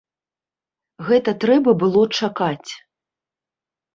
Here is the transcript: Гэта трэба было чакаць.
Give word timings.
Гэта 1.09 1.31
трэба 1.43 1.75
было 1.83 2.01
чакаць. 2.19 2.71